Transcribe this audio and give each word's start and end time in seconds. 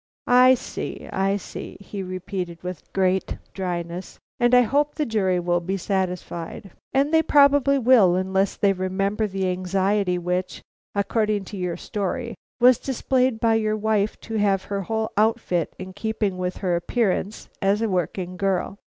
"I 0.25 0.55
see, 0.55 1.07
I 1.13 1.37
see," 1.37 1.77
he 1.79 2.01
repeated 2.01 2.63
with 2.63 2.91
great 2.91 3.37
dryness, 3.53 4.17
"and 4.39 4.55
I 4.55 4.61
hope 4.61 4.95
the 4.95 5.05
jury 5.05 5.39
will 5.39 5.59
be 5.59 5.77
satisfied. 5.77 6.71
And 6.91 7.13
they 7.13 7.21
probably 7.21 7.77
will, 7.77 8.15
unless 8.15 8.55
they 8.57 8.73
remember 8.73 9.27
the 9.27 9.47
anxiety 9.49 10.17
which, 10.17 10.63
according 10.95 11.43
to 11.53 11.57
your 11.57 11.77
story, 11.77 12.33
was 12.59 12.79
displayed 12.79 13.39
by 13.39 13.53
your 13.53 13.77
wife 13.77 14.19
to 14.21 14.37
have 14.37 14.63
her 14.63 14.81
whole 14.81 15.11
outfit 15.17 15.75
in 15.77 15.93
keeping 15.93 16.39
with 16.39 16.57
her 16.65 16.75
appearance 16.75 17.47
as 17.61 17.83
a 17.83 17.87
working 17.87 18.37
girl. 18.37 18.79